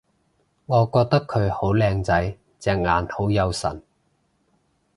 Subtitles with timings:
[0.65, 2.35] 我覺得佢好靚仔！
[2.59, 3.83] 隻眼好有神